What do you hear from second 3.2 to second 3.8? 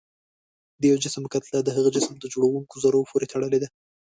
تړلې ده.